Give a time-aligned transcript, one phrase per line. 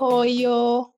[0.00, 0.44] Oi.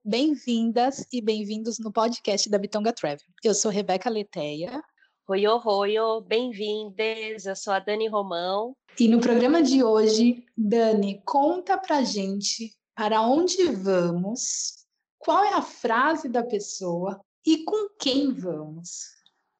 [0.04, 3.26] Bem-vindas e bem-vindos no podcast da Bitonga Travel.
[3.42, 4.82] Eu sou Rebeca Leteia
[5.26, 7.46] Oi, oi, oi, bem-vindas.
[7.46, 8.76] Eu sou a Dani Romão.
[8.98, 14.84] e no programa de hoje, Dani, conta pra gente para onde vamos,
[15.18, 19.06] qual é a frase da pessoa e com quem vamos.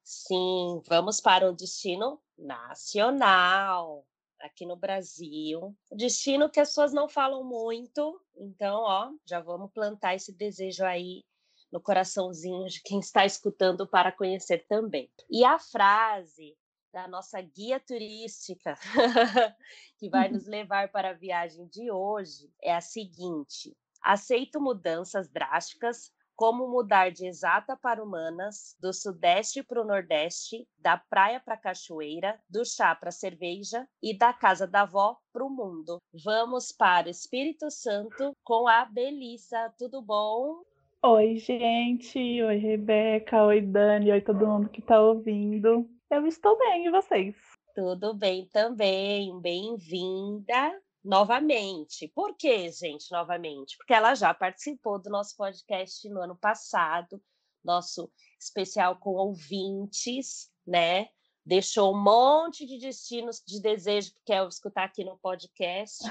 [0.03, 4.05] Sim, vamos para um destino nacional
[4.41, 5.75] aqui no Brasil.
[5.91, 11.23] Destino que as pessoas não falam muito, então, ó, já vamos plantar esse desejo aí
[11.71, 15.09] no coraçãozinho de quem está escutando para conhecer também.
[15.29, 16.57] E a frase
[16.91, 18.75] da nossa guia turística,
[19.97, 26.11] que vai nos levar para a viagem de hoje, é a seguinte: aceito mudanças drásticas,
[26.35, 31.57] como mudar de exata para humanas, do sudeste para o nordeste, da praia para a
[31.57, 35.99] cachoeira, do chá para a cerveja e da casa da avó para o mundo.
[36.23, 39.73] Vamos para o Espírito Santo com a Belissa.
[39.77, 40.61] Tudo bom?
[41.03, 42.19] Oi, gente.
[42.19, 43.43] Oi, Rebeca.
[43.43, 44.11] Oi, Dani.
[44.11, 45.89] Oi, todo mundo que está ouvindo.
[46.09, 47.35] Eu estou bem, e vocês?
[47.73, 49.39] Tudo bem também.
[49.39, 52.07] Bem-vinda novamente.
[52.09, 53.77] Por que, gente, novamente?
[53.77, 57.21] Porque ela já participou do nosso podcast no ano passado,
[57.63, 61.09] nosso especial com ouvintes, né?
[61.43, 66.03] Deixou um monte de destinos de desejo que quer escutar aqui no podcast.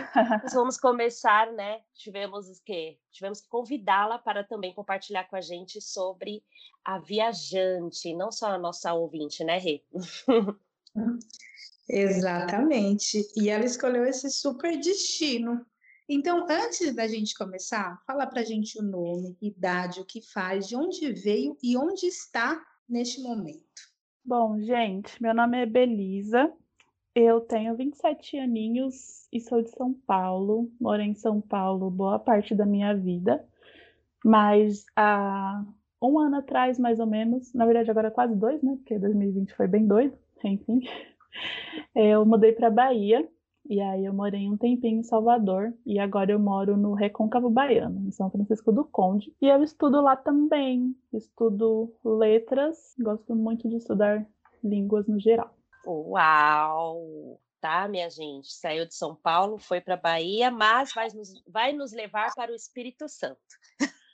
[0.52, 1.82] Vamos começar, né?
[1.94, 2.98] Tivemos o quê?
[3.12, 6.42] Tivemos que convidá-la para também compartilhar com a gente sobre
[6.84, 9.84] a viajante, não só a nossa ouvinte, né, Rê?
[11.92, 13.26] Exatamente.
[13.36, 15.64] E ela escolheu esse super destino.
[16.08, 20.76] Então, antes da gente começar, fala pra gente o nome, idade, o que faz, de
[20.76, 23.60] onde veio e onde está neste momento.
[24.24, 26.52] Bom, gente, meu nome é Belisa.
[27.14, 30.70] Eu tenho 27 aninhos e sou de São Paulo.
[30.80, 33.44] Morei em São Paulo boa parte da minha vida.
[34.24, 35.64] Mas há
[36.02, 38.74] um ano atrás, mais ou menos, na verdade agora quase dois, né?
[38.76, 40.80] Porque 2020 foi bem doido, enfim.
[41.94, 43.28] Eu mudei para Bahia
[43.68, 48.06] e aí eu morei um tempinho em Salvador e agora eu moro no Recôncavo Baiano,
[48.06, 49.34] em São Francisco do Conde.
[49.40, 54.26] E eu estudo lá também, estudo letras, gosto muito de estudar
[54.62, 55.54] línguas no geral.
[55.86, 57.38] Uau!
[57.60, 58.52] Tá, minha gente?
[58.52, 62.54] Saiu de São Paulo, foi para Bahia, mas vai nos, vai nos levar para o
[62.54, 63.38] Espírito Santo.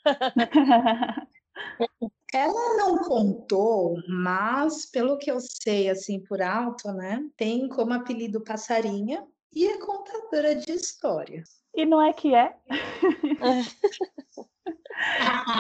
[2.37, 8.45] Ela não contou, mas pelo que eu sei assim por alto, né, tem como apelido
[8.45, 11.59] passarinha e é contadora de histórias.
[11.75, 12.55] E não é que é?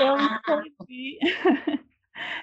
[0.02, 1.18] eu escolhi,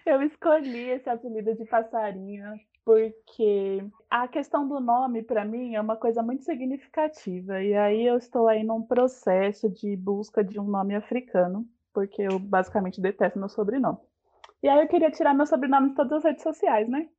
[0.04, 5.96] eu escolhi esse apelido de passarinha porque a questão do nome para mim é uma
[5.96, 10.96] coisa muito significativa e aí eu estou aí num processo de busca de um nome
[10.96, 14.00] africano porque eu basicamente detesto meu sobrenome.
[14.64, 17.10] E aí eu queria tirar meu sobrenome de todas as redes sociais, né?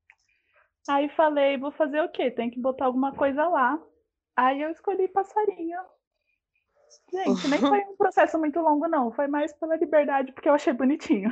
[0.88, 2.31] Aí falei, vou fazer o quê?
[2.31, 3.78] Tem que botar alguma coisa lá.
[4.34, 5.78] Aí eu escolhi passarinho.
[7.12, 9.12] Gente, nem foi um processo muito longo, não.
[9.12, 11.31] Foi mais pela liberdade, porque eu achei bonitinho.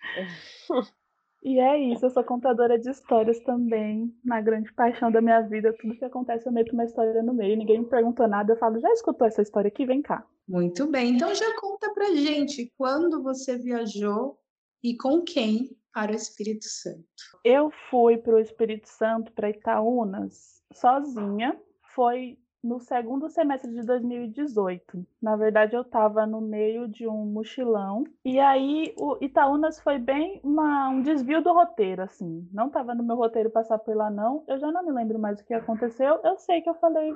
[1.46, 4.10] E é isso, eu sou contadora de histórias também.
[4.24, 7.58] Na grande paixão da minha vida, tudo que acontece eu meto uma história no meio.
[7.58, 9.84] Ninguém me perguntou nada, eu falo, já escutou essa história aqui?
[9.84, 10.26] Vem cá.
[10.48, 14.38] Muito bem, então já conta pra gente quando você viajou
[14.84, 17.02] e com quem para o Espírito Santo.
[17.42, 21.58] Eu fui para o Espírito Santo, para Itaúnas, sozinha.
[21.94, 25.06] Foi no segundo semestre de 2018.
[25.22, 28.04] Na verdade, eu estava no meio de um mochilão.
[28.24, 32.46] E aí, o Itaúnas foi bem uma, um desvio do roteiro, assim.
[32.52, 34.44] Não estava no meu roteiro passar por lá, não.
[34.46, 36.20] Eu já não me lembro mais o que aconteceu.
[36.22, 37.14] Eu sei que eu falei,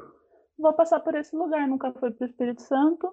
[0.59, 1.67] vou passar por esse lugar.
[1.69, 3.13] Nunca fui para o Espírito Santo.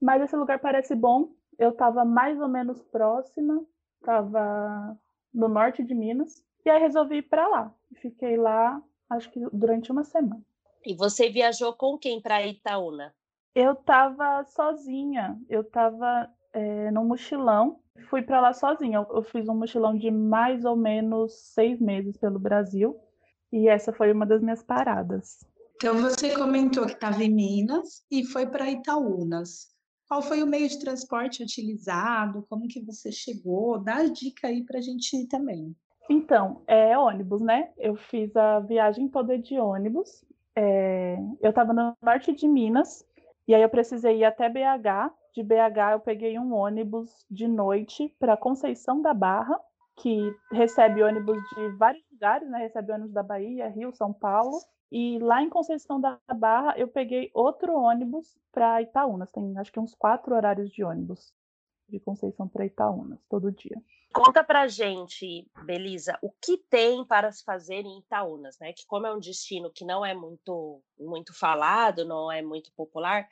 [0.00, 1.30] Mas esse lugar parece bom.
[1.58, 3.64] Eu estava mais ou menos próxima.
[4.00, 4.98] Estava
[5.32, 6.42] no norte de Minas.
[6.64, 7.74] E aí resolvi ir para lá.
[7.96, 10.42] Fiquei lá, acho que durante uma semana.
[10.84, 13.14] E você viajou com quem para Itaúna?
[13.54, 18.98] Eu estava sozinha, eu estava é, num mochilão, fui para lá sozinha.
[18.98, 22.98] Eu, eu, fiz um mochilão de mais ou menos seis meses pelo Brasil
[23.52, 25.46] e essa foi uma das minhas paradas.
[25.76, 29.73] Então você comentou que estava em Minas e foi para Itaúnas.
[30.08, 32.46] Qual foi o meio de transporte utilizado?
[32.48, 33.78] Como que você chegou?
[33.78, 35.74] Dá a dica aí para a gente também.
[36.08, 37.70] Então, é ônibus, né?
[37.78, 40.24] Eu fiz a viagem toda de ônibus.
[40.54, 43.04] É, eu estava no norte de Minas,
[43.48, 45.12] e aí eu precisei ir até BH.
[45.34, 49.58] De BH eu peguei um ônibus de noite para Conceição da Barra,
[49.96, 52.58] que recebe ônibus de vários lugares, né?
[52.58, 54.58] Recebe ônibus da Bahia, Rio, São Paulo.
[54.90, 59.30] E lá em Conceição da Barra eu peguei outro ônibus para Itaúnas.
[59.30, 61.32] Tem acho que uns quatro horários de ônibus
[61.88, 63.80] de Conceição para Itaúnas todo dia.
[64.12, 68.72] Conta pra gente, Belisa, o que tem para se fazer em Itaúnas, né?
[68.72, 73.28] Que como é um destino que não é muito muito falado, não é muito popular,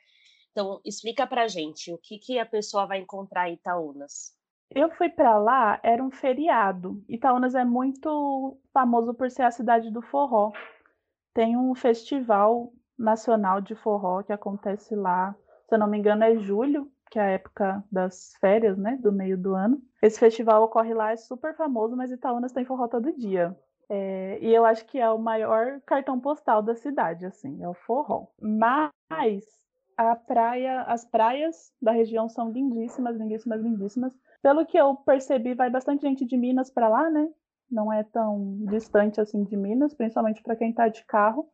[0.51, 4.33] então explica pra gente o que, que a pessoa vai encontrar em Itaúnas.
[4.69, 7.03] Eu fui para lá, era um feriado.
[7.07, 10.51] Itaúnas é muito famoso por ser a cidade do forró.
[11.33, 15.35] Tem um festival nacional de forró que acontece lá,
[15.67, 19.11] se eu não me engano é julho, que é a época das férias, né, do
[19.11, 19.81] meio do ano.
[20.01, 23.55] Esse festival ocorre lá, é super famoso, mas Itaúnas tem forró todo dia.
[23.89, 27.73] É, e eu acho que é o maior cartão postal da cidade, assim, é o
[27.73, 28.27] forró.
[28.41, 29.43] Mas
[29.97, 34.13] a praia, as praias da região são lindíssimas, lindíssimas, lindíssimas.
[34.41, 37.29] Pelo que eu percebi, vai bastante gente de Minas para lá, né?
[37.69, 41.49] Não é tão distante assim de Minas, principalmente para quem está de carro.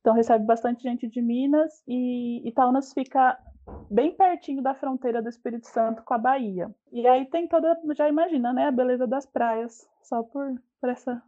[0.00, 3.38] Então recebe bastante gente de Minas e Itaúnas fica
[3.90, 6.74] bem pertinho da fronteira do Espírito Santo com a Bahia.
[6.90, 11.22] E aí tem toda, já imagina, né, a beleza das praias, só por, por essa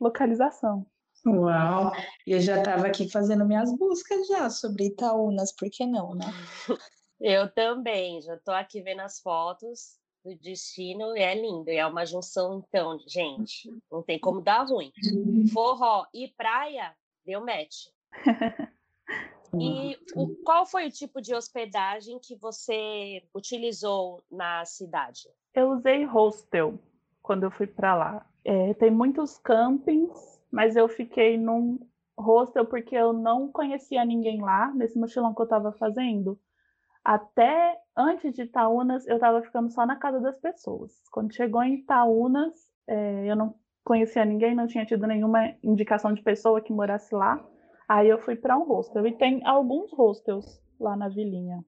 [0.00, 0.86] localização.
[1.26, 1.92] Uau!
[2.26, 6.26] E eu já estava aqui fazendo minhas buscas já sobre Itaúnas, por que não, né?
[7.20, 11.70] Eu também, já estou aqui vendo as fotos do destino é lindo.
[11.70, 14.90] E é uma junção, então, gente, não tem como dar ruim.
[15.52, 16.94] Forró e praia,
[17.24, 17.88] deu match.
[19.60, 25.28] E o, qual foi o tipo de hospedagem que você utilizou na cidade?
[25.54, 26.78] Eu usei hostel
[27.22, 28.26] quando eu fui para lá.
[28.44, 31.78] É, tem muitos campings, mas eu fiquei num
[32.18, 36.38] hostel porque eu não conhecia ninguém lá nesse mochilão que eu estava fazendo.
[37.04, 41.02] Até antes de Itaúnas, eu estava ficando só na casa das pessoas.
[41.12, 42.54] Quando chegou em Itaúnas,
[42.86, 43.54] é, eu não
[43.84, 47.46] conhecia ninguém, não tinha tido nenhuma indicação de pessoa que morasse lá.
[47.86, 49.06] Aí eu fui para um hostel.
[49.06, 51.62] E tem alguns hostels lá na vilinha.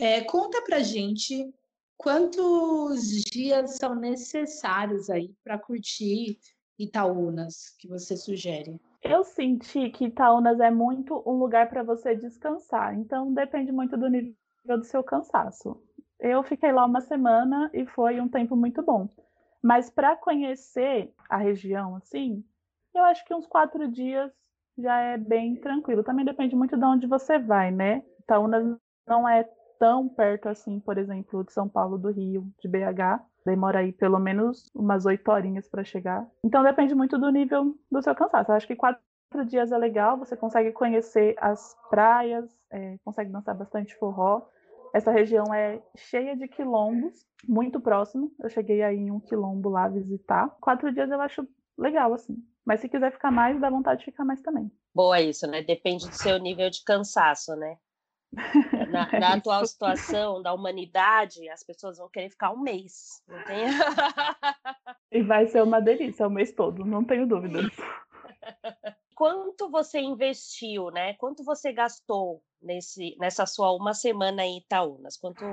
[0.00, 1.54] É, conta pra gente
[1.96, 6.38] quantos dias são necessários aí para curtir
[6.76, 8.80] Itaúnas que você sugere?
[9.02, 14.08] Eu senti que Itaúnas é muito um lugar para você descansar, então depende muito do
[14.08, 14.34] nível
[14.76, 15.80] do seu cansaço.
[16.18, 19.08] Eu fiquei lá uma semana e foi um tempo muito bom.
[19.62, 22.44] Mas para conhecer a região, assim,
[22.94, 24.32] eu acho que uns quatro dias
[24.78, 26.02] já é bem tranquilo.
[26.02, 28.02] Também depende muito de onde você vai, né?
[28.20, 28.76] Itaúnas
[29.06, 33.22] não é tão perto assim, por exemplo, de São Paulo, do Rio, de BH.
[33.44, 36.28] Demora aí pelo menos umas oito horinhas para chegar.
[36.44, 38.50] Então depende muito do nível do seu cansaço.
[38.50, 39.00] Eu acho que quatro
[39.46, 44.42] dias é legal, você consegue conhecer as praias, é, consegue dançar bastante forró.
[44.92, 48.32] Essa região é cheia de quilombos, muito próximo.
[48.40, 50.48] Eu cheguei aí em um quilombo lá visitar.
[50.60, 51.46] Quatro dias eu acho
[51.78, 52.36] legal, assim.
[52.64, 54.70] Mas se quiser ficar mais, dá vontade de ficar mais também.
[54.94, 55.62] Boa isso, né?
[55.62, 57.76] Depende do seu nível de cansaço, né?
[58.90, 63.22] Na, É na atual situação da humanidade, as pessoas vão querer ficar um mês.
[63.26, 63.66] Não tem...
[65.12, 67.66] E vai ser uma delícia o mês todo, não tenho dúvidas.
[69.16, 71.14] Quanto você investiu, né?
[71.14, 75.16] Quanto você gastou nesse, nessa sua uma semana em Itaúnas?
[75.16, 75.44] Quanto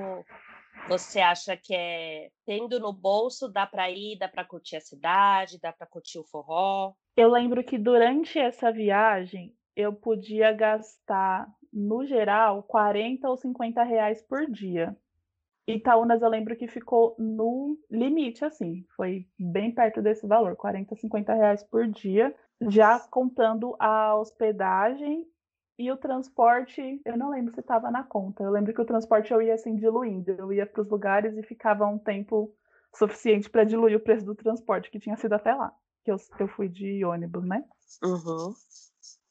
[0.88, 5.60] você acha que é tendo no bolso, dá para ir, dá para curtir a cidade,
[5.60, 6.94] dá para curtir o forró?
[7.16, 14.22] Eu lembro que durante essa viagem eu podia gastar, no geral, 40 ou 50 reais
[14.22, 14.96] por dia.
[15.66, 21.34] Itaúnas eu lembro que ficou no limite, assim, foi bem perto desse valor, 40, 50
[21.34, 25.26] reais por dia, já contando a hospedagem
[25.78, 28.42] e o transporte, eu não lembro se estava na conta.
[28.42, 31.42] Eu lembro que o transporte eu ia assim diluindo, eu ia para os lugares e
[31.42, 32.52] ficava um tempo
[32.92, 35.72] suficiente para diluir o preço do transporte, que tinha sido até lá,
[36.04, 37.64] que eu, eu fui de ônibus, né?
[38.02, 38.52] Uhum.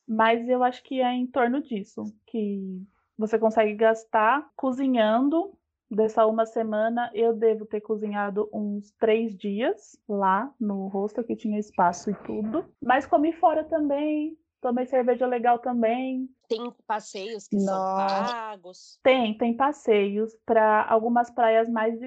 [0.07, 2.81] Mas eu acho que é em torno disso, que
[3.17, 5.53] você consegue gastar cozinhando.
[5.89, 11.57] Dessa uma semana, eu devo ter cozinhado uns três dias lá no hostel, que tinha
[11.57, 12.65] espaço e tudo.
[12.83, 16.29] Mas comi fora também, tomei cerveja legal também.
[16.47, 17.95] Tem passeios que são Nossa.
[17.95, 18.99] pagos.
[19.03, 21.99] Tem, tem passeios para algumas praias mais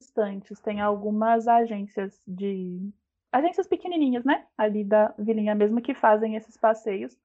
[0.00, 0.60] distantes.
[0.60, 2.90] Tem algumas agências de.
[3.30, 4.46] Agências pequenininhas, né?
[4.56, 7.16] Ali da vilinha mesmo, que fazem esses passeios.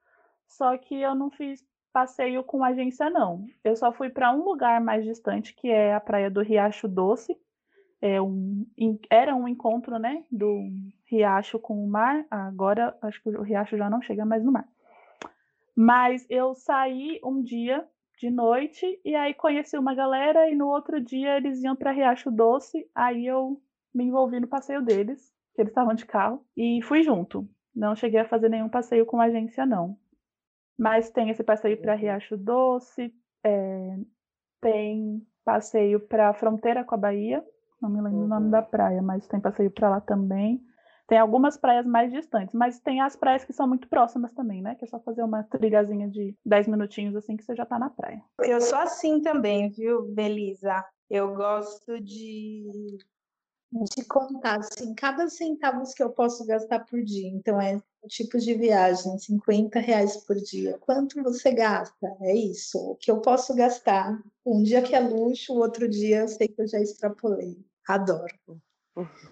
[0.47, 3.45] Só que eu não fiz passeio com agência, não.
[3.63, 7.37] Eu só fui para um lugar mais distante, que é a praia do Riacho Doce.
[8.05, 8.65] É um,
[9.10, 10.67] era um encontro, né, do
[11.05, 12.25] riacho com o mar.
[12.29, 14.67] Agora, acho que o riacho já não chega mais no mar.
[15.74, 21.00] Mas eu saí um dia de noite e aí conheci uma galera e no outro
[21.00, 22.86] dia eles iam para Riacho Doce.
[22.93, 23.62] Aí eu
[23.93, 27.48] me envolvi no passeio deles, que eles estavam de carro, e fui junto.
[27.74, 29.98] Não cheguei a fazer nenhum passeio com agência, não.
[30.77, 33.98] Mas tem esse passeio para Riacho Doce, é,
[34.60, 37.43] tem passeio para a fronteira com a Bahia,
[37.83, 38.51] não me lembro o nome Uhum.
[38.51, 40.61] da praia, mas tem passeio para lá também.
[41.07, 44.73] Tem algumas praias mais distantes, mas tem as praias que são muito próximas também, né?
[44.75, 47.89] Que é só fazer uma trilhazinha de 10 minutinhos assim que você já tá na
[47.89, 48.23] praia.
[48.39, 50.83] Eu sou assim também, viu, Belisa?
[51.09, 52.97] Eu gosto de,
[53.71, 57.27] de contar, assim, cada centavo que eu posso gastar por dia.
[57.29, 60.77] Então, é o tipo de viagem, 50 reais por dia.
[60.79, 62.07] Quanto você gasta?
[62.21, 62.77] É isso.
[62.79, 64.17] O que eu posso gastar.
[64.45, 67.57] Um dia que é luxo, o outro dia eu sei que eu já extrapolei.
[67.87, 68.33] Adoro.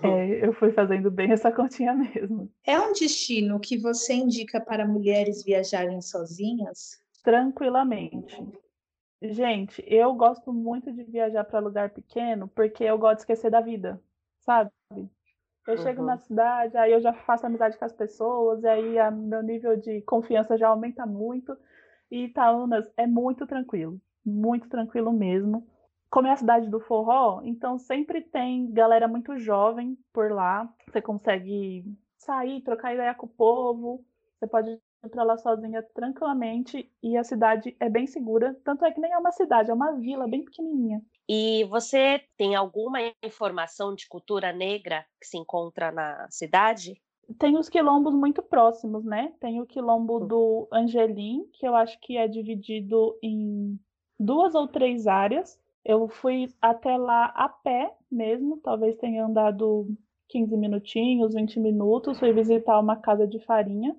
[0.02, 2.52] É, eu fui fazendo bem essa continha mesmo.
[2.66, 7.00] É um destino que você indica para mulheres viajarem sozinhas?
[7.24, 8.36] Tranquilamente.
[9.22, 13.62] Gente, eu gosto muito de viajar para lugar pequeno porque eu gosto de esquecer da
[13.62, 14.02] vida,
[14.40, 14.72] sabe?
[15.68, 16.08] Eu chego Uhum.
[16.08, 19.78] na cidade, aí eu já faço amizade com as pessoas, e aí a meu nível
[19.78, 21.56] de confiança já aumenta muito.
[22.10, 25.68] E Itaúnas é muito tranquilo, muito tranquilo mesmo.
[26.12, 30.72] Como é a cidade do forró, então sempre tem galera muito jovem por lá.
[30.88, 31.86] Você consegue
[32.18, 34.06] sair, trocar ideia com o povo.
[34.38, 38.54] Você pode ir para lá sozinha tranquilamente e a cidade é bem segura.
[38.64, 41.02] Tanto é que nem é uma cidade, é uma vila bem pequenininha.
[41.28, 47.02] E você tem alguma informação de cultura negra que se encontra na cidade?
[47.40, 49.34] Tem os quilombos muito próximos, né?
[49.40, 50.28] Tem o quilombo Hum.
[50.28, 53.80] do Angelim, que eu acho que é dividido em
[54.20, 55.61] duas ou três áreas.
[55.84, 59.88] Eu fui até lá a pé mesmo, talvez tenha andado
[60.30, 62.20] 15 minutinhos, 20 minutos.
[62.20, 63.96] Fui visitar uma casa de farinha.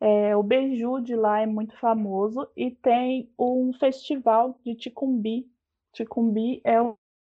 [0.00, 5.46] É, o beiju de lá é muito famoso e tem um festival de ticumbi.
[5.92, 6.76] Ticumbi é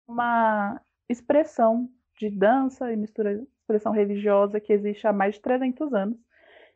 [0.08, 6.18] uma expressão de dança e mistura expressão religiosa que existe há mais de 300 anos.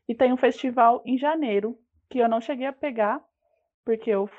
[0.07, 1.77] E tem um festival em janeiro,
[2.09, 3.21] que eu não cheguei a pegar,
[3.83, 4.29] porque eu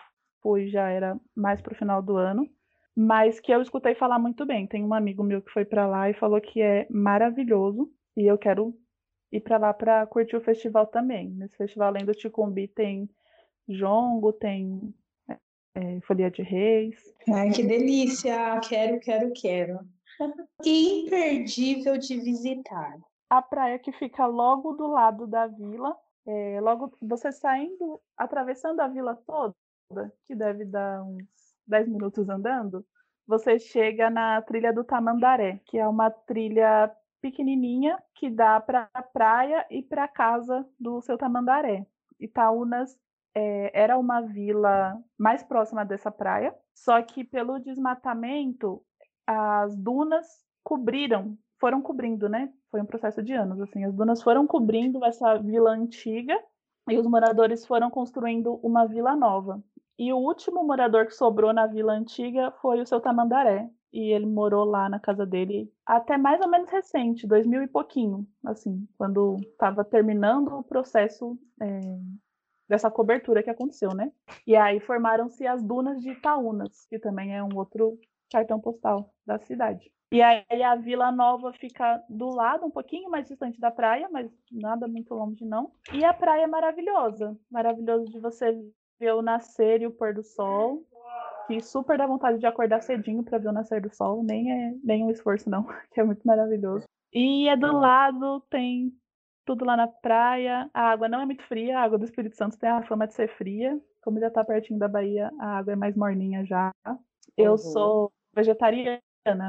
[0.42, 2.48] fui já era mais pro final do ano,
[2.96, 4.66] mas que eu escutei falar muito bem.
[4.66, 8.36] Tem um amigo meu que foi para lá e falou que é maravilhoso, e eu
[8.36, 8.74] quero
[9.30, 11.30] ir para lá para curtir o festival também.
[11.30, 13.08] Nesse festival, além do Ticumbi, tem
[13.68, 14.94] jongo, tem
[15.74, 16.96] é, folia de reis.
[17.32, 18.58] Ai, que delícia!
[18.60, 19.78] Quero, quero, quero.
[20.64, 22.98] Imperdível de visitar.
[23.30, 28.88] a praia que fica logo do lado da vila, é, logo você saindo, atravessando a
[28.88, 29.54] vila toda,
[30.26, 31.24] que deve dar uns
[31.66, 32.84] 10 minutos andando,
[33.26, 36.90] você chega na trilha do Tamandaré, que é uma trilha
[37.20, 41.86] pequenininha que dá para a praia e para a casa do seu Tamandaré.
[42.20, 42.96] Itaúnas
[43.34, 48.82] é, era uma vila mais próxima dessa praia, só que pelo desmatamento
[49.26, 50.26] as dunas
[50.62, 52.52] cobriram, foram cobrindo, né?
[52.70, 56.38] Foi um processo de anos, assim, as dunas foram cobrindo essa vila antiga
[56.88, 59.62] e os moradores foram construindo uma vila nova.
[59.98, 63.68] E o último morador que sobrou na vila antiga foi o seu Tamandaré.
[63.92, 68.28] E ele morou lá na casa dele até mais ou menos recente, 2000 e pouquinho,
[68.44, 71.80] assim, quando estava terminando o processo é,
[72.68, 74.12] dessa cobertura que aconteceu, né?
[74.46, 77.98] E aí formaram-se as dunas de Itaúnas, que também é um outro
[78.30, 79.90] cartão postal da cidade.
[80.10, 84.30] E aí a Vila Nova fica do lado, um pouquinho mais distante da praia, mas
[84.50, 85.72] nada muito longe não.
[85.92, 88.58] E a praia é maravilhosa, maravilhoso de você
[88.98, 90.84] ver o nascer e o pôr do sol.
[91.46, 94.74] Que super dá vontade de acordar cedinho para ver o nascer do sol, nem é
[94.84, 96.84] nem um esforço não, que é muito maravilhoso.
[97.12, 98.92] E é do lado, tem
[99.46, 100.68] tudo lá na praia.
[100.74, 103.14] A água não é muito fria, a água do Espírito Santo tem a fama de
[103.14, 103.80] ser fria.
[104.02, 106.70] Como já tá pertinho da Bahia, a água é mais morninha já.
[107.36, 107.58] Eu Uhum.
[107.58, 109.00] sou vegetariana,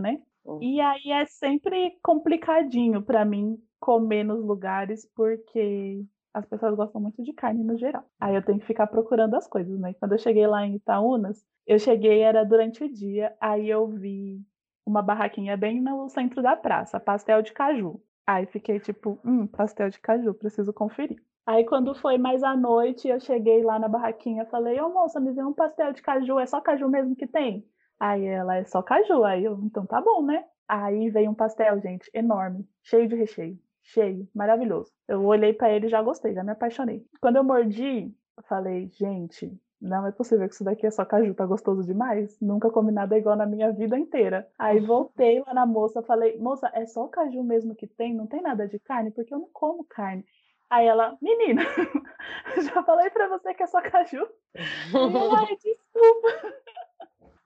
[0.02, 0.22] né?
[0.46, 0.62] Uhum.
[0.62, 7.24] E aí é sempre complicadinho para mim comer nos lugares, porque as pessoas gostam muito
[7.24, 8.06] de carne no geral.
[8.20, 9.94] Aí eu tenho que ficar procurando as coisas, né?
[9.94, 14.42] Quando eu cheguei lá em Itaúnas, eu cheguei, era durante o dia, aí eu vi
[14.86, 18.02] uma barraquinha bem no centro da praça, pastel de caju.
[18.26, 21.22] Aí fiquei tipo, hum, pastel de caju, preciso conferir.
[21.46, 25.32] Aí quando foi mais à noite, eu cheguei lá na barraquinha, falei, ô moça, me
[25.32, 27.68] vê um pastel de caju, é só caju mesmo que tem?
[28.00, 29.24] Aí ela é só caju.
[29.24, 30.46] Aí eu, então tá bom, né?
[30.68, 33.58] Aí veio um pastel, gente, enorme, cheio de recheio,
[33.94, 34.92] cheio, maravilhoso.
[35.08, 37.06] Eu olhei pra ele e já gostei, já me apaixonei.
[37.22, 41.34] Quando eu mordi, eu falei, gente, Não é possível que isso daqui é só caju,
[41.34, 42.38] tá gostoso demais.
[42.42, 44.46] Nunca comi nada igual na minha vida inteira.
[44.58, 48.14] Aí voltei lá na moça, falei, moça, é só caju mesmo que tem?
[48.14, 49.12] Não tem nada de carne?
[49.12, 50.26] Porque eu não como carne.
[50.70, 51.64] Aí ela, menina,
[52.74, 54.28] já falei pra você que é só caju.
[54.94, 56.28] Eu, Ai, desculpa.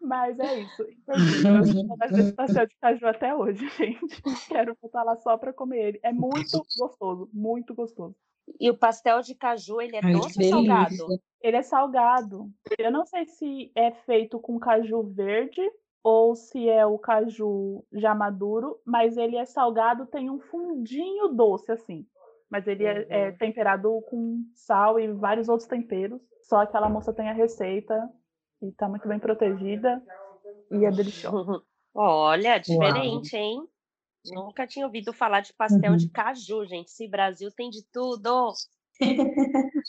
[0.04, 0.84] Mas é isso.
[0.90, 1.64] Inclusive, eu
[1.98, 4.22] fazer esse pastel de caju até hoje, gente.
[4.50, 6.00] Quero voltar lá só pra comer ele.
[6.04, 8.16] É muito gostoso, muito gostoso.
[8.60, 11.08] E o pastel de caju, ele é Ai, doce ou salgado?
[11.42, 12.52] Ele é salgado.
[12.78, 15.62] Eu não sei se é feito com caju verde
[16.04, 21.72] ou se é o caju já maduro, mas ele é salgado, tem um fundinho doce,
[21.72, 22.06] assim.
[22.50, 23.38] Mas ele é, é Uhum.
[23.38, 26.22] temperado com sal e vários outros temperos.
[26.42, 28.10] Só aquela moça tem a receita
[28.64, 30.02] e tá muito bem protegida
[30.72, 31.64] e é delicioso.
[31.94, 33.68] Olha, diferente, hein?
[34.26, 35.98] Nunca tinha ouvido falar de pastel Uhum.
[35.98, 36.88] de caju, gente.
[36.88, 38.54] Esse Brasil tem de tudo.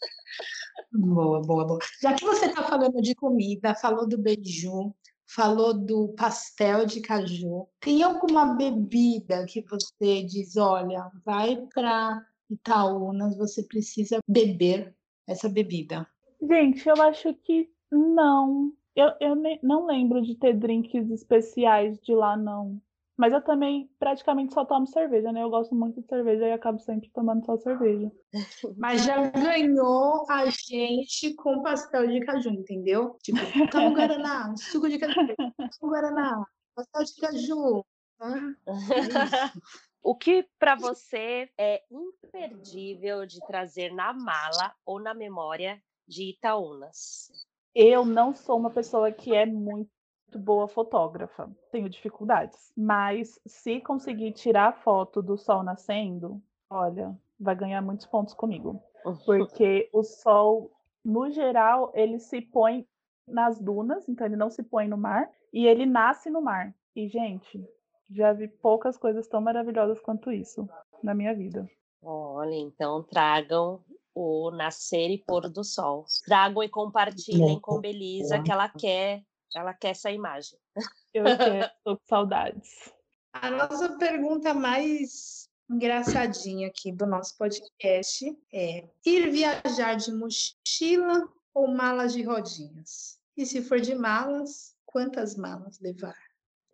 [0.93, 1.79] Boa, boa, boa.
[2.01, 4.95] Já que você está falando de comida, falou do beiju,
[5.27, 13.37] falou do pastel de caju, tem alguma bebida que você diz, olha, vai para Itaúnas,
[13.37, 14.95] você precisa beber
[15.27, 16.07] essa bebida?
[16.41, 18.73] Gente, eu acho que não.
[18.95, 22.81] Eu, eu não lembro de ter drinks especiais de lá, não.
[23.17, 25.43] Mas eu também praticamente só tomo cerveja, né?
[25.43, 28.11] Eu gosto muito de cerveja e acabo sempre tomando só cerveja.
[28.77, 33.17] Mas já ganhou a gente com pastel de caju, entendeu?
[33.23, 33.39] Tipo,
[33.71, 37.87] toma um guaraná, suco de caju, toma um guaraná, pastel de caju.
[38.19, 39.75] Ah, é.
[40.03, 47.31] O que para você é imperdível de trazer na mala ou na memória de Itaúnas?
[47.75, 49.91] Eu não sou uma pessoa que é muito
[50.37, 52.73] boa fotógrafa, tenho dificuldades.
[52.77, 56.41] Mas se conseguir tirar foto do sol nascendo,
[56.71, 58.81] olha, vai ganhar muitos pontos comigo.
[59.27, 60.71] Porque o sol,
[61.05, 62.87] no geral, ele se põe
[63.27, 66.75] nas dunas, então ele não se põe no mar, e ele nasce no mar.
[66.95, 67.65] E, gente,
[68.11, 70.69] já vi poucas coisas tão maravilhosas quanto isso
[71.03, 71.69] na minha vida.
[72.03, 73.81] Olha, então tragam
[74.15, 76.07] o nascer e pôr do sol.
[76.25, 79.23] Tragam e compartilhem com Belisa que ela quer,
[79.55, 80.59] ela quer essa imagem.
[81.13, 82.93] Eu quero, tô com saudades.
[83.33, 91.69] A nossa pergunta mais engraçadinha aqui do nosso podcast é: ir viajar de mochila ou
[91.69, 93.19] malas de rodinhas?
[93.37, 96.17] E se for de malas, quantas malas levar?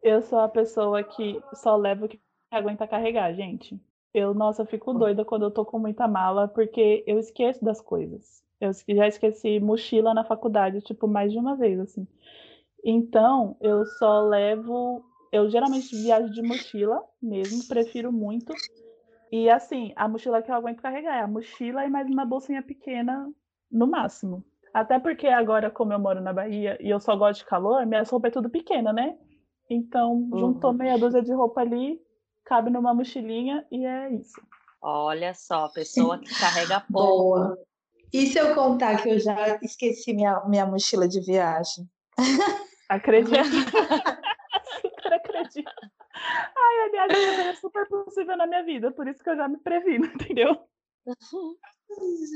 [0.03, 3.81] Eu sou a pessoa que só leva o que aguenta carregar, gente.
[4.13, 8.43] Eu, nossa, fico doida quando eu tô com muita mala, porque eu esqueço das coisas.
[8.61, 12.07] Eu já esqueci mochila na faculdade, tipo, mais de uma vez, assim.
[12.85, 15.05] Então, eu só levo.
[15.33, 18.61] Eu geralmente viajo de mochila mesmo, prefiro muito.
[19.33, 22.63] E assim, a mochila que eu aguento carregar é a mochila e mais uma bolsinha
[22.63, 23.33] pequena
[23.71, 24.45] no máximo.
[24.75, 28.03] Até porque agora, como eu moro na Bahia e eu só gosto de calor, minha
[28.03, 29.17] roupa é tudo pequena, né?
[29.69, 30.79] Então, juntou Uhum.
[30.79, 32.01] meia dúzia de roupa ali,
[32.45, 34.41] cabe numa mochilinha e é isso.
[34.83, 37.39] Olha só, pessoa que carrega pouco.
[37.39, 37.59] Boa.
[38.13, 41.89] E se eu contar que eu já esqueci minha, minha mochila de viagem?
[42.89, 43.37] Acredito.
[44.81, 45.71] super acredito.
[46.13, 49.59] Ai, aliás, isso é super possível na minha vida, por isso que eu já me
[49.59, 50.59] previno, entendeu?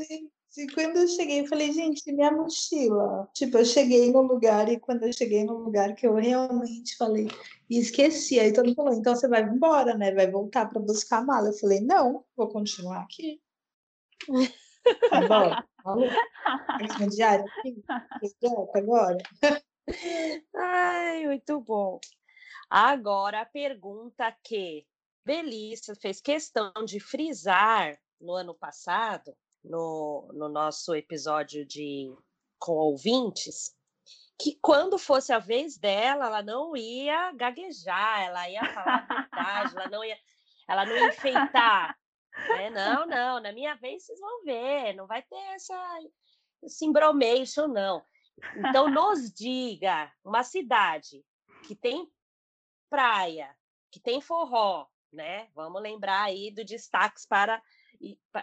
[0.09, 0.33] Gente,
[0.73, 3.29] quando eu cheguei, eu falei, gente, minha mochila.
[3.33, 7.29] Tipo, eu cheguei no lugar e quando eu cheguei no lugar que eu realmente falei,
[7.69, 8.38] e esqueci.
[8.38, 10.14] Aí todo mundo falou, então você vai embora, né?
[10.14, 11.49] Vai voltar para buscar a mala.
[11.49, 13.40] Eu falei, não, vou continuar aqui.
[15.11, 15.67] Tá?
[15.83, 16.09] Falou?
[16.69, 17.45] Aqui no diário,
[18.75, 19.19] agora.
[20.55, 21.99] Ai, muito bom.
[22.71, 24.87] Agora a pergunta que
[25.25, 32.14] Belissa fez questão de frisar no ano passado, no, no nosso episódio de
[32.59, 33.74] com ouvintes,
[34.38, 39.77] que quando fosse a vez dela, ela não ia gaguejar, ela ia falar a verdade,
[39.77, 40.18] ela não ia,
[40.68, 41.98] ela não ia enfeitar.
[42.48, 42.70] né?
[42.70, 45.74] Não, não, na minha vez vocês vão ver, não vai ter essa
[46.62, 48.03] esse embromation, não.
[48.57, 51.24] Então, nos diga uma cidade
[51.66, 52.11] que tem
[52.90, 53.55] praia,
[53.90, 55.48] que tem forró, né?
[55.55, 57.62] Vamos lembrar aí do destaques para,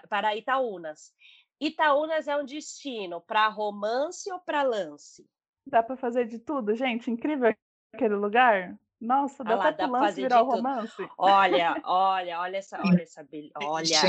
[0.09, 1.13] para Itaúnas.
[1.59, 5.29] Itaúnas é um destino para romance ou para lance?
[5.65, 7.11] Dá pra fazer de tudo, gente.
[7.11, 7.53] Incrível
[7.93, 8.77] aquele lugar.
[8.99, 10.55] Nossa, dá Ah lá, até dá pro pra lance fazer virar de o tudo.
[10.57, 11.09] romance.
[11.17, 13.27] Olha, olha, olha essa, olha essa,
[13.63, 13.99] olha.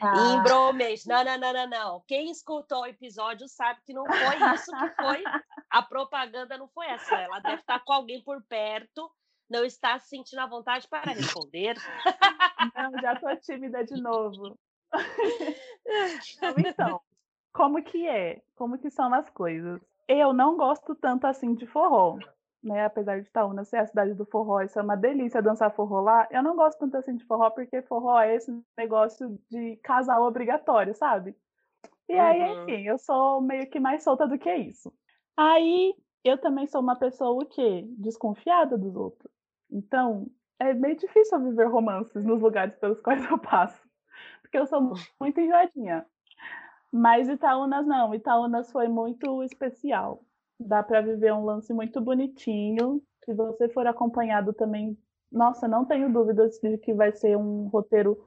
[0.00, 1.08] Ah, Embromation.
[1.08, 2.04] Não, não, não, não, não.
[2.06, 5.24] Quem escutou o episódio sabe que não foi isso que foi.
[5.70, 7.16] A propaganda não foi essa.
[7.16, 9.10] Ela deve estar com alguém por perto,
[9.48, 11.76] não está se sentindo à vontade para responder.
[12.74, 14.58] Não, já tô tímida de novo.
[16.42, 17.00] Não, então,
[17.52, 18.42] como que é?
[18.54, 19.80] Como que são as coisas?
[20.08, 22.18] Eu não gosto tanto assim de forró,
[22.62, 22.84] né?
[22.84, 26.28] Apesar de Itaúna ser a cidade do forró, isso é uma delícia dançar forró lá.
[26.30, 30.94] Eu não gosto tanto assim de forró porque forró é esse negócio de casal obrigatório,
[30.94, 31.36] sabe?
[32.08, 32.62] E aí, Uhum.
[32.62, 34.92] enfim, eu sou meio que mais solta do que isso.
[35.36, 37.84] Aí, eu também sou uma pessoa o quê?
[37.98, 39.30] Desconfiada dos outros.
[39.70, 43.80] Então, é meio difícil eu viver romances nos lugares pelos quais eu passo.
[44.42, 46.06] Porque eu sou mu- muito enjoadinha.
[46.92, 50.24] Mas Itaúnas não, Itaúnas foi muito especial.
[50.58, 53.02] Dá para viver um lance muito bonitinho.
[53.24, 54.96] Se você for acompanhado também,
[55.30, 58.26] nossa, não tenho dúvidas de que vai ser um roteiro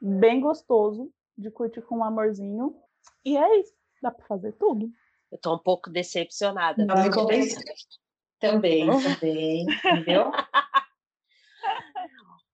[0.00, 2.76] bem gostoso, de curtir com um amorzinho.
[3.24, 4.90] E é isso, dá para fazer tudo.
[5.30, 6.84] Eu tô um pouco decepcionada.
[6.84, 7.62] Não me convenceu.
[8.38, 10.30] Também, também, entendeu?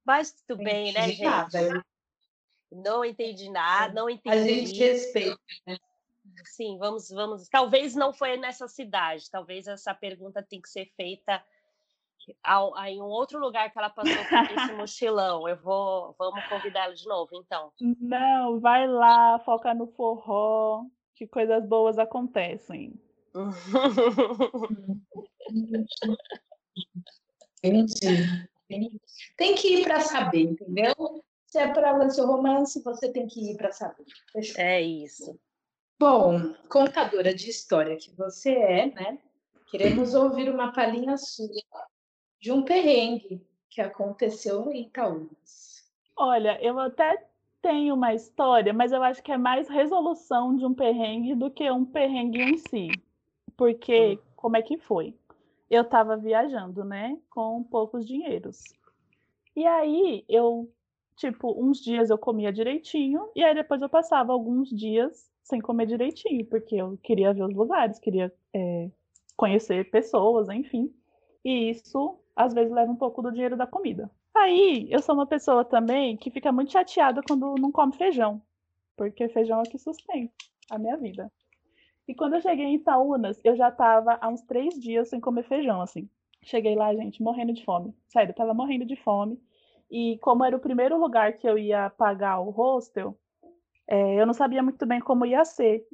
[0.04, 1.24] Mas tudo bem, né, entendi gente?
[1.30, 1.84] nada.
[2.72, 4.78] Não entendi nada, não A gente entendi.
[4.82, 5.38] respeita.
[6.44, 7.48] Sim, vamos, vamos.
[7.48, 9.30] Talvez não foi nessa cidade.
[9.30, 11.42] Talvez essa pergunta tenha que ser feita
[12.42, 15.46] ao- a- em um outro lugar que ela passou por esse mochilão.
[15.48, 17.72] Eu vou, vamos convidá-la de novo, então.
[17.80, 22.92] Não, vai lá, foca no forró, que coisas boas acontecem.
[27.62, 28.48] Entendi.
[29.36, 30.94] Tem que ir para saber, entendeu?
[31.46, 34.04] Se é para lance romance, você tem que ir para saber.
[34.32, 34.60] Fechou.
[34.60, 35.38] É isso.
[35.98, 39.18] Bom, contadora de história que você é, né?
[39.70, 41.48] Queremos ouvir uma palhinha sua
[42.40, 45.84] de um perrengue que aconteceu em Itaúnas.
[46.16, 47.26] Olha, eu até
[47.62, 51.70] tenho uma história, mas eu acho que é mais resolução de um perrengue do que
[51.70, 52.88] um perrengue em si.
[53.56, 55.14] Porque, como é que foi?
[55.74, 58.62] Eu estava viajando, né, com poucos dinheiros.
[59.56, 60.70] E aí, eu,
[61.16, 65.86] tipo, uns dias eu comia direitinho, e aí depois eu passava alguns dias sem comer
[65.86, 68.88] direitinho, porque eu queria ver os lugares, queria é,
[69.36, 70.94] conhecer pessoas, enfim.
[71.44, 74.08] E isso, às vezes, leva um pouco do dinheiro da comida.
[74.32, 78.40] Aí, eu sou uma pessoa também que fica muito chateada quando não come feijão,
[78.96, 80.32] porque feijão é o que sustenta
[80.70, 81.32] a minha vida.
[82.06, 85.44] E quando eu cheguei em Itaúnas, eu já tava há uns três dias sem comer
[85.44, 86.08] feijão, assim.
[86.42, 87.94] Cheguei lá, gente, morrendo de fome.
[88.08, 89.40] Sério, eu tava morrendo de fome.
[89.90, 93.16] E como era o primeiro lugar que eu ia pagar o hostel,
[93.88, 95.86] é, eu não sabia muito bem como ia ser.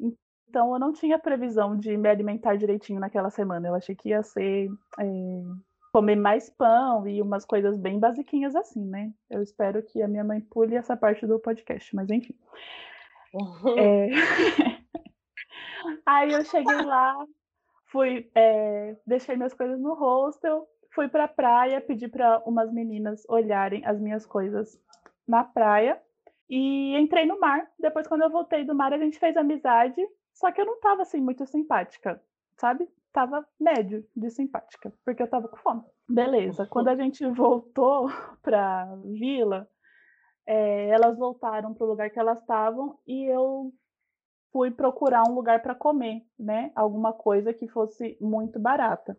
[0.48, 3.68] Então, eu não tinha previsão de me alimentar direitinho naquela semana.
[3.68, 4.68] Eu achei que ia ser
[4.98, 5.42] é,
[5.92, 9.12] comer mais pão e umas coisas bem basiquinhas assim, né?
[9.28, 12.34] Eu espero que a minha mãe pule essa parte do podcast, mas enfim.
[13.78, 14.08] É,
[16.04, 17.26] Aí eu cheguei lá,
[17.86, 23.84] fui, é, deixei minhas coisas no hostel, fui pra praia, pedi para umas meninas olharem
[23.84, 24.80] as minhas coisas
[25.26, 26.00] na praia
[26.48, 27.68] e entrei no mar.
[27.78, 30.00] Depois, quando eu voltei do mar, a gente fez amizade,
[30.34, 32.20] só que eu não tava assim muito simpática,
[32.56, 32.88] sabe?
[33.12, 35.82] Tava médio de simpática, porque eu tava com fome.
[36.08, 36.66] Beleza.
[36.66, 38.08] Quando a gente voltou
[38.42, 39.68] pra vila,
[40.46, 43.72] é, elas voltaram pro lugar que elas estavam e eu
[44.52, 46.70] fui procurar um lugar para comer, né?
[46.74, 49.16] Alguma coisa que fosse muito barata.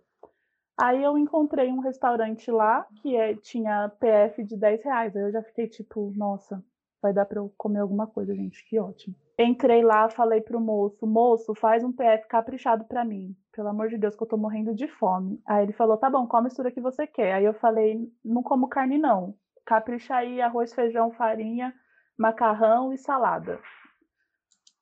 [0.78, 5.16] Aí eu encontrei um restaurante lá que é, tinha PF de 10 reais.
[5.16, 6.64] Aí eu já fiquei tipo, nossa,
[7.02, 9.16] vai dar para eu comer alguma coisa, gente, que ótimo.
[9.38, 13.36] Entrei lá, falei pro moço, moço, faz um PF caprichado para mim.
[13.52, 15.42] Pelo amor de Deus, que eu tô morrendo de fome.
[15.46, 17.34] Aí ele falou, tá bom, qual mistura que você quer?
[17.34, 19.36] Aí eu falei, não como carne não.
[19.66, 21.74] Capricha aí arroz, feijão, farinha,
[22.18, 23.60] macarrão e salada.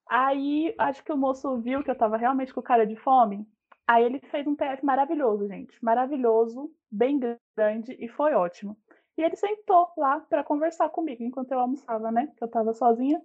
[0.09, 3.47] Aí acho que o moço viu que eu tava realmente com cara de fome.
[3.87, 5.73] Aí ele fez um PF maravilhoso, gente.
[5.83, 7.19] Maravilhoso, bem
[7.55, 8.75] grande e foi ótimo.
[9.17, 12.31] E ele sentou lá para conversar comigo enquanto eu almoçava, né?
[12.37, 13.21] Que eu tava sozinha.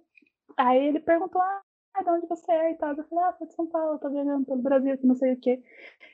[0.57, 1.61] Aí ele perguntou: Ah,
[2.03, 2.95] de onde você é e tal.
[2.95, 5.39] Eu falei: Ah, sou de São Paulo, tô viajando pelo Brasil, que não sei o
[5.39, 5.63] quê.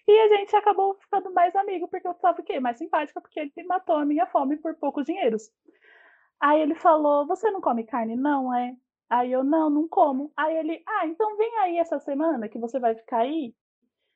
[0.07, 2.59] E a gente acabou ficando mais amigo, porque eu tava o quê?
[2.59, 5.51] Mais simpática, porque ele matou a minha fome por poucos dinheiros.
[6.39, 8.15] Aí ele falou: Você não come carne?
[8.15, 8.75] Não, é?
[9.11, 10.31] Aí eu, não, não como.
[10.37, 13.53] Aí ele, ah, então vem aí essa semana que você vai ficar aí,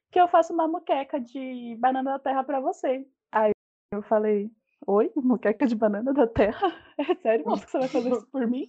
[0.10, 3.06] que eu faço uma muqueca de banana da terra para você.
[3.30, 3.52] Aí
[3.92, 4.50] eu falei,
[4.88, 6.62] oi, muqueca de banana da terra?
[6.98, 8.66] É sério, moço, que você vai fazer isso por mim?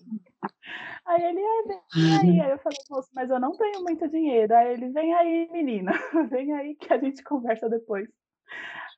[1.05, 2.41] Aí ele, é, vem aí.
[2.41, 4.53] Aí eu falei, moço, mas eu não tenho muito dinheiro.
[4.53, 5.93] Aí ele, vem aí, menina,
[6.29, 8.09] vem aí que a gente conversa depois.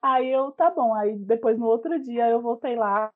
[0.01, 0.95] Aí eu, tá bom.
[0.95, 3.13] Aí depois, no outro dia, eu voltei lá.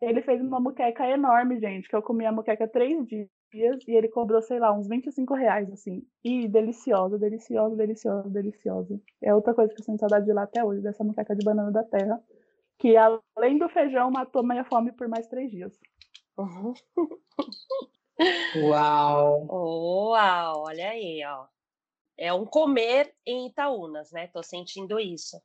[0.00, 4.08] Ele fez uma muqueca enorme, gente, que eu comi a muqueca três dias e ele
[4.08, 6.02] cobrou, sei lá, uns 25 reais, assim.
[6.24, 9.00] E deliciosa, deliciosa, deliciosa, deliciosa.
[9.22, 11.70] É outra coisa que eu sinto saudade de lá até hoje, dessa muqueca de banana
[11.70, 12.22] da terra.
[12.78, 15.72] Que além do feijão, matou minha fome por mais três dias.
[16.36, 16.74] Uhum.
[18.56, 19.46] Uau!
[19.48, 21.46] Uau, olha aí, ó.
[22.18, 24.26] É um comer em Itaúnas, né?
[24.28, 25.40] Tô sentindo isso.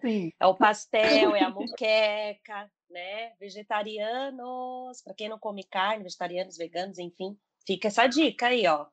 [0.00, 0.30] Sim.
[0.40, 3.34] É o pastel, é a muqueca, né?
[3.40, 8.86] Vegetarianos, para quem não come carne, vegetarianos, veganos, enfim, fica essa dica aí, ó.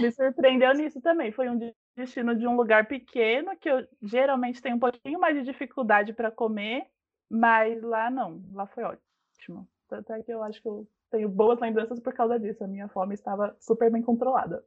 [0.00, 1.32] Me surpreendeu nisso também.
[1.32, 1.58] Foi um
[1.96, 6.30] destino de um lugar pequeno que eu geralmente tenho um pouquinho mais de dificuldade para
[6.30, 6.86] comer,
[7.28, 9.68] mas lá não, lá foi ótimo.
[9.88, 12.62] Tanto é que eu acho que eu tenho boas lembranças por causa disso.
[12.62, 14.64] A minha fome estava super bem controlada.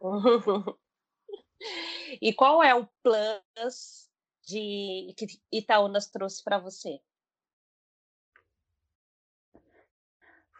[2.20, 4.10] e qual é o plus
[4.44, 7.00] de que Itaúnas trouxe para você?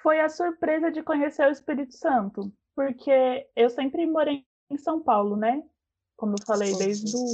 [0.02, 5.36] Foi a surpresa de conhecer o Espírito Santo, porque eu sempre morei em São Paulo,
[5.36, 5.62] né?
[6.16, 7.24] Como eu falei, desde o...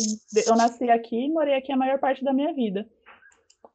[0.47, 2.89] eu nasci aqui e morei aqui a maior parte da minha vida.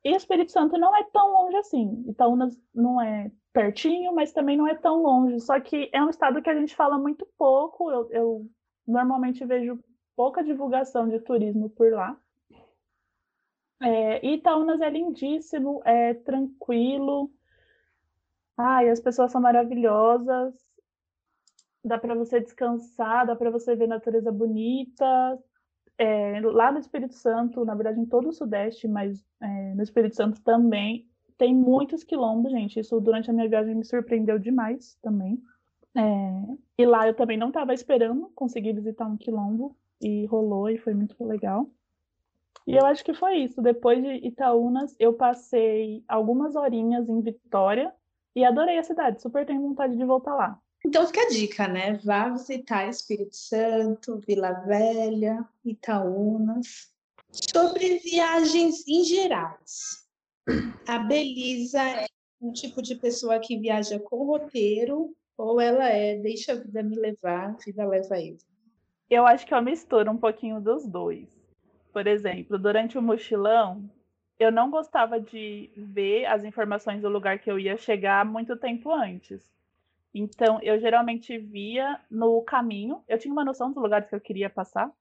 [0.03, 2.03] E o Espírito Santo não é tão longe assim.
[2.07, 5.39] Itaúnas não é pertinho, mas também não é tão longe.
[5.39, 7.89] Só que é um estado que a gente fala muito pouco.
[7.89, 8.47] Eu, eu
[8.85, 9.79] normalmente vejo
[10.15, 12.19] pouca divulgação de turismo por lá.
[13.81, 17.31] É, Itaúnas é lindíssimo, é tranquilo.
[18.57, 20.53] Ai, as pessoas são maravilhosas.
[21.83, 25.39] Dá para você descansar, dá para você ver natureza bonita.
[25.97, 30.15] É, lá no Espírito Santo, na verdade em todo o Sudeste, mas é, no Espírito
[30.15, 32.79] Santo também, tem muitos quilombos, gente.
[32.79, 35.41] Isso durante a minha viagem me surpreendeu demais também.
[35.95, 36.01] É,
[36.77, 40.93] e lá eu também não estava esperando conseguir visitar um quilombo e rolou e foi
[40.93, 41.69] muito legal.
[42.65, 43.61] E eu acho que foi isso.
[43.61, 47.93] Depois de Itaúnas, eu passei algumas horinhas em Vitória
[48.35, 49.21] e adorei a cidade.
[49.21, 50.59] Super tenho vontade de voltar lá.
[50.85, 51.99] Então fica a dica, né?
[52.03, 56.91] Vá visitar Espírito Santo, Vila Velha, Itaúnas.
[57.31, 60.05] Sobre viagens em gerais.
[60.87, 62.05] A Belisa é
[62.41, 66.95] um tipo de pessoa que viaja com roteiro ou ela é deixa a vida me
[66.95, 68.37] levar, a vida leva eu?
[69.09, 71.29] Eu acho que eu misturo um pouquinho dos dois.
[71.91, 73.89] Por exemplo, durante o mochilão,
[74.43, 78.91] eu não gostava de ver as informações do lugar que eu ia chegar muito tempo
[78.91, 79.41] antes.
[80.13, 84.49] Então, eu geralmente via no caminho, eu tinha uma noção dos lugares que eu queria
[84.49, 84.91] passar,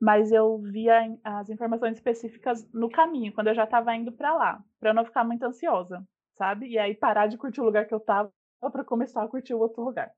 [0.00, 4.64] mas eu via as informações específicas no caminho, quando eu já estava indo para lá,
[4.78, 6.68] para não ficar muito ansiosa, sabe?
[6.68, 9.58] E aí parar de curtir o lugar que eu estava para começar a curtir o
[9.58, 10.12] outro lugar.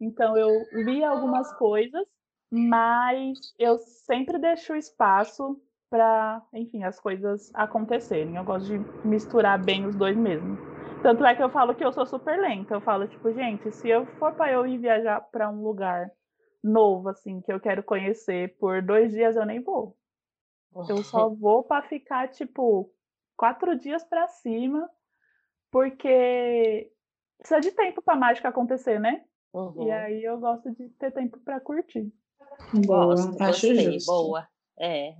[0.00, 0.50] Então, eu
[0.84, 2.06] via algumas coisas
[2.52, 5.58] mas eu sempre deixo espaço
[5.92, 8.36] para, enfim, as coisas acontecerem.
[8.36, 10.56] Eu gosto de misturar bem os dois mesmo.
[11.02, 12.72] Tanto é que eu falo que eu sou super lenta.
[12.72, 16.10] Eu falo, tipo, gente, se eu for para eu ir viajar para um lugar
[16.64, 19.94] novo, assim, que eu quero conhecer por dois dias, eu nem vou.
[20.88, 22.90] Eu só vou para ficar, tipo,
[23.36, 24.88] quatro dias para cima,
[25.70, 26.90] porque
[27.36, 29.22] precisa de tempo para mágica acontecer, né?
[29.52, 29.88] Uhum.
[29.88, 32.10] E aí eu gosto de ter tempo para curtir.
[32.72, 34.10] Boa, Gosto, acho gostei, justo.
[34.10, 34.48] boa.
[34.78, 35.14] É.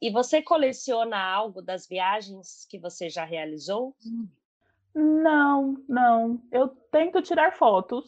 [0.00, 3.94] E você coleciona algo das viagens que você já realizou?
[4.94, 6.40] Não, não.
[6.50, 8.04] Eu tento tirar fotos.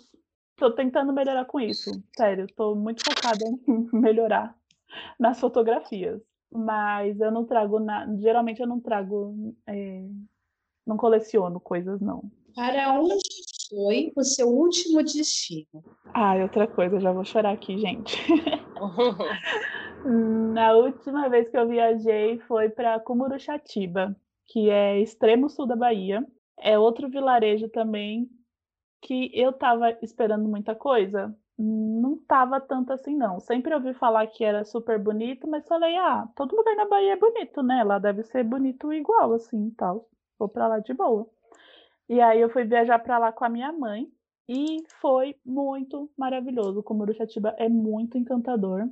[0.56, 2.02] Tô tentando melhorar com isso.
[2.16, 3.58] Sério, tô muito focada em
[3.92, 4.56] melhorar
[5.18, 6.20] nas fotografias.
[6.50, 8.16] Mas eu não trago nada.
[8.20, 9.54] Geralmente eu não trago.
[9.66, 10.02] é,
[10.86, 12.30] Não coleciono coisas, não.
[12.54, 13.28] Para onde
[13.68, 15.84] foi o seu último destino?
[16.12, 18.16] Ah, outra coisa, já vou chorar aqui, gente.
[20.04, 26.24] Na última vez que eu viajei foi para Cumuruxatiba, que é extremo sul da Bahia.
[26.58, 28.28] É outro vilarejo também
[29.00, 31.34] que eu tava esperando muita coisa.
[31.56, 33.40] Não tava tanto assim, não.
[33.40, 37.16] Sempre ouvi falar que era super bonito, mas falei, ah, todo lugar na Bahia é
[37.16, 37.82] bonito, né?
[37.84, 40.08] Lá deve ser bonito igual, assim, tal.
[40.38, 41.28] Vou pra lá de boa.
[42.08, 44.10] E aí eu fui viajar pra lá com a minha mãe
[44.48, 46.84] e foi muito maravilhoso.
[46.86, 48.88] O Muruxatiba é muito encantador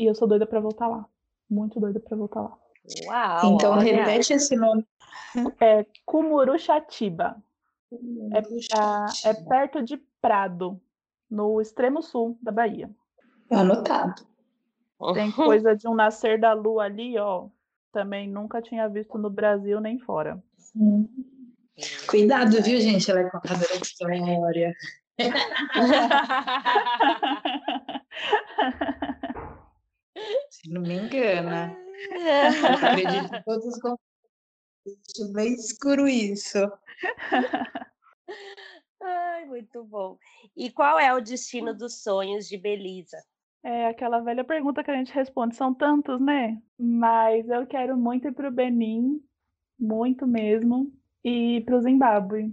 [0.00, 1.04] e eu sou doida pra voltar lá.
[1.48, 2.56] Muito doida pra voltar lá.
[3.06, 3.54] Uau!
[3.54, 3.82] então olha.
[3.82, 4.86] repete esse nome.
[5.60, 7.36] É Cumuruxatiba.
[8.72, 10.80] Ah, é perto de Prado,
[11.28, 12.90] no extremo sul da Bahia.
[13.50, 14.26] Anotado.
[15.12, 17.48] Tem coisa de um nascer da lua ali, ó.
[17.92, 20.42] Também nunca tinha visto no Brasil nem fora.
[20.74, 21.06] Hum.
[22.08, 23.10] Cuidado, viu, gente?
[23.10, 24.74] Ela é contadora de história.
[30.60, 31.74] Se não me engana.
[32.10, 35.32] Eu acredito em todos os conceitos.
[35.32, 36.58] Bem escuro isso.
[39.02, 40.18] Ai, muito bom.
[40.54, 43.16] E qual é o destino dos sonhos de Belisa?
[43.62, 46.60] É aquela velha pergunta que a gente responde, são tantos, né?
[46.78, 49.22] Mas eu quero muito ir para o Benin,
[49.78, 50.92] muito mesmo,
[51.24, 52.52] e para o Zimbábue.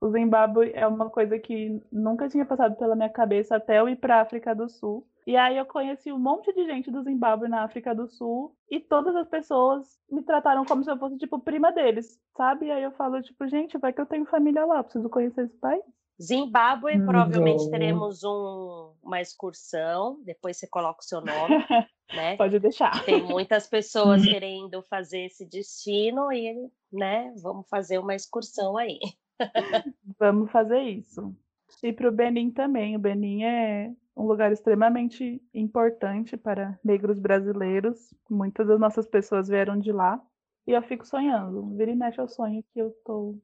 [0.00, 3.96] O Zimbábue é uma coisa que nunca tinha passado pela minha cabeça até eu ir
[3.96, 5.06] para a África do Sul.
[5.28, 8.80] E aí eu conheci um monte de gente do Zimbábue na África do Sul e
[8.80, 12.64] todas as pessoas me trataram como se eu fosse tipo prima deles, sabe?
[12.64, 15.56] E aí eu falo tipo, gente, vai que eu tenho família lá, preciso conhecer esse
[15.58, 15.82] país.
[16.18, 17.70] Zimbábue, Hum, provavelmente bom.
[17.70, 21.56] teremos um- uma excursão, depois você coloca o seu nome,
[22.14, 22.34] né?
[22.38, 23.04] Pode deixar.
[23.04, 24.30] Tem muitas pessoas Uhum.
[24.32, 26.54] querendo fazer esse destino e,
[26.90, 28.98] né, vamos fazer uma excursão aí.
[30.18, 31.36] Vamos fazer isso.
[31.82, 32.96] E para o Benin também.
[32.96, 38.12] O Benin é um lugar extremamente importante para negros brasileiros.
[38.28, 40.20] Muitas das nossas pessoas vieram de lá.
[40.66, 41.74] E eu fico sonhando.
[41.76, 43.38] Vira e mexe eu sonho que eu tô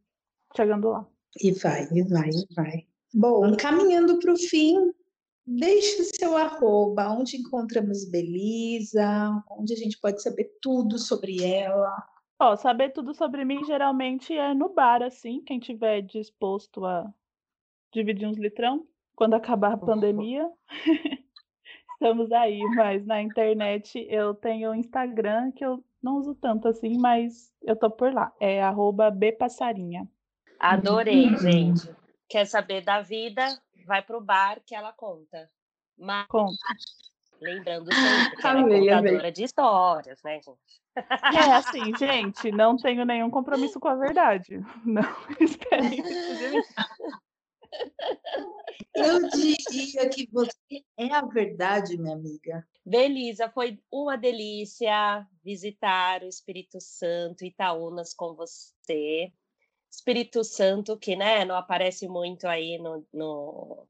[0.54, 1.06] chegando lá.
[1.40, 2.87] E vai, e vai, e vai.
[3.14, 4.92] Bom, caminhando para o fim,
[5.46, 11.94] deixe o seu arroba, onde encontramos Belisa, onde a gente pode saber tudo sobre ela.
[12.40, 17.08] Ó, saber tudo sobre mim geralmente é no bar, assim, quem tiver disposto a
[17.92, 18.84] dividir uns litrão
[19.14, 20.48] quando acabar a pandemia.
[21.94, 26.98] Estamos aí, mas na internet eu tenho o Instagram que eu não uso tanto assim,
[26.98, 28.33] mas eu tô por lá.
[28.40, 30.07] É arroba bpassarinha.
[30.59, 31.38] Adorei, Uhum.
[31.38, 31.88] gente.
[32.29, 33.46] Quer saber da vida?
[33.87, 35.48] Vai pro bar que ela conta.
[35.96, 36.57] Mas Conta.
[37.40, 38.81] lembrando sempre que ela é amei.
[38.88, 40.83] contadora de histórias, né, gente?
[40.96, 44.61] É assim, gente, não tenho nenhum compromisso com a verdade.
[44.85, 45.03] Não
[45.40, 46.62] esperem isso de mim.
[48.94, 52.66] Eu diria que você é a verdade, minha amiga.
[52.84, 59.32] Belisa, foi uma delícia visitar o Espírito Santo, Itaúnas com você.
[59.90, 63.88] Espírito Santo, que né, não aparece muito aí no, no-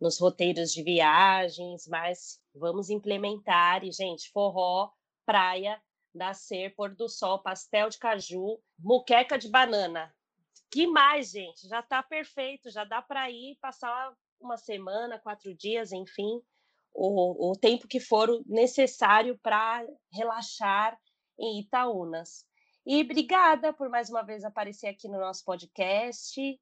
[0.00, 3.84] nos roteiros de viagens, mas vamos implementar.
[3.84, 4.90] E, gente, forró,
[5.26, 5.80] praia,
[6.14, 10.14] nascer, pôr do sol, pastel de caju, muqueca de banana.
[10.72, 11.68] Que mais, gente?
[11.68, 16.42] Já está perfeito, já dá para ir passar uma semana, quatro dias, enfim
[16.94, 20.98] o, o tempo que for necessário para relaxar
[21.38, 22.44] em Itaúnas.
[22.84, 26.60] E obrigada por mais uma vez aparecer aqui no nosso podcast,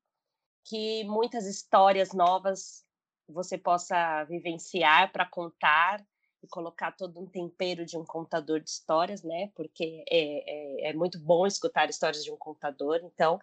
[0.64, 2.84] que muitas histórias novas
[3.28, 6.04] você possa vivenciar para contar
[6.42, 9.50] e colocar todo um tempero de um contador de histórias, né?
[9.54, 13.00] Porque é, é, é muito bom escutar histórias de um contador.
[13.02, 13.38] Então,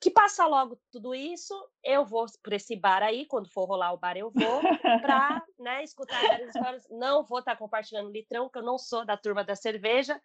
[0.00, 1.54] que passa logo tudo isso.
[1.82, 4.60] Eu vou para esse bar aí, quando for rolar o bar, eu vou
[5.00, 6.86] para né, escutar várias histórias.
[6.90, 10.20] Não vou estar compartilhando litrão, que eu não sou da turma da cerveja,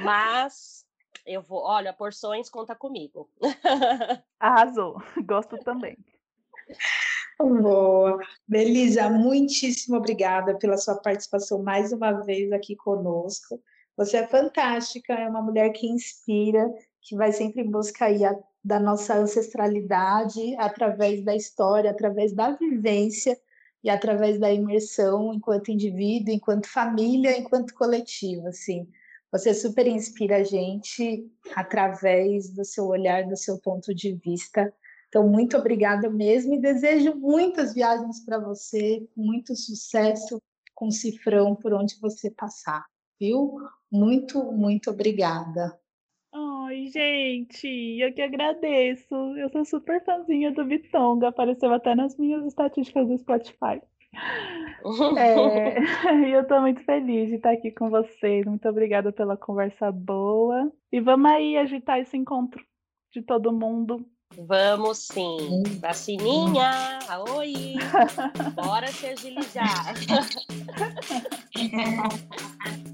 [0.00, 0.84] mas
[1.26, 1.62] eu vou.
[1.62, 3.30] Olha, porções conta comigo.
[4.38, 4.96] Arrasou.
[5.24, 5.96] Gosto também.
[7.38, 8.18] Boa.
[8.46, 13.60] Belisa, muitíssimo obrigada pela sua participação mais uma vez aqui conosco.
[13.96, 18.38] Você é fantástica, é uma mulher que inspira, que vai sempre em busca aí a-
[18.64, 23.38] da nossa ancestralidade através da história, através da vivência
[23.82, 28.88] e através da imersão enquanto indivíduo, enquanto família, enquanto coletivo, assim.
[29.32, 34.72] Você super inspira a gente através do seu olhar, do seu ponto de vista.
[35.08, 40.40] Então, muito obrigada mesmo e desejo muitas viagens para você, muito sucesso
[40.74, 42.84] com o cifrão por onde você passar,
[43.20, 43.56] viu?
[43.90, 45.81] Muito, muito obrigada.
[46.72, 47.68] Ai, gente,
[48.00, 49.14] eu que agradeço.
[49.36, 53.82] Eu sou super fãzinha do Bitonga, apareceu até nas minhas estatísticas do Spotify.
[55.18, 55.76] É,
[56.28, 58.46] e eu tô muito feliz de estar aqui com vocês.
[58.46, 60.72] Muito obrigada pela conversa boa.
[60.90, 62.64] E vamos aí agitar esse encontro
[63.12, 64.06] de todo mundo.
[64.34, 65.62] Vamos sim.
[65.78, 67.00] Vacininha,
[67.36, 67.74] oi!
[68.56, 69.92] Bora se agilizar.